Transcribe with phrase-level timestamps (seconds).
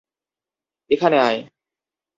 [0.91, 1.39] এখানে আয়!